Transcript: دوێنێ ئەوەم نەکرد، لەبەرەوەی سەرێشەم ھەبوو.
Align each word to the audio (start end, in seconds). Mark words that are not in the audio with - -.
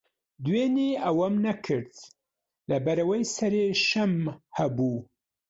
دوێنێ 0.43 0.89
ئەوەم 1.03 1.35
نەکرد، 1.45 1.93
لەبەرەوەی 2.69 3.23
سەرێشەم 3.35 4.13
ھەبوو. 4.57 4.95